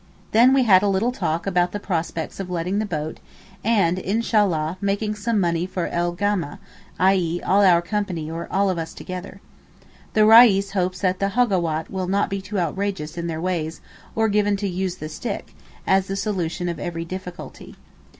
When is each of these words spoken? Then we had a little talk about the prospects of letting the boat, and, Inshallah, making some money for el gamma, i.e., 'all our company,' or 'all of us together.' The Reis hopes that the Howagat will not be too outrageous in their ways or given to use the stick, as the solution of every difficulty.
Then 0.31 0.51
we 0.51 0.63
had 0.63 0.81
a 0.81 0.87
little 0.87 1.11
talk 1.11 1.45
about 1.45 1.73
the 1.73 1.79
prospects 1.79 2.39
of 2.39 2.49
letting 2.49 2.79
the 2.79 2.87
boat, 2.87 3.19
and, 3.63 3.99
Inshallah, 3.99 4.79
making 4.81 5.13
some 5.13 5.39
money 5.39 5.67
for 5.67 5.85
el 5.89 6.13
gamma, 6.13 6.57
i.e., 6.97 7.39
'all 7.43 7.61
our 7.61 7.83
company,' 7.83 8.27
or 8.27 8.47
'all 8.49 8.71
of 8.71 8.79
us 8.79 8.95
together.' 8.95 9.41
The 10.13 10.25
Reis 10.25 10.71
hopes 10.71 11.01
that 11.01 11.19
the 11.19 11.29
Howagat 11.37 11.91
will 11.91 12.07
not 12.07 12.31
be 12.31 12.41
too 12.41 12.57
outrageous 12.57 13.15
in 13.15 13.27
their 13.27 13.39
ways 13.39 13.79
or 14.15 14.27
given 14.27 14.57
to 14.57 14.67
use 14.67 14.95
the 14.95 15.07
stick, 15.07 15.53
as 15.85 16.07
the 16.07 16.15
solution 16.15 16.67
of 16.67 16.79
every 16.79 17.05
difficulty. 17.05 17.75